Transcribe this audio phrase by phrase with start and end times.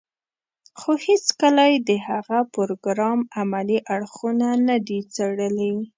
[0.79, 5.73] خو هېڅکله يې د هغه پروګرام عملي اړخونه نه دي څېړلي.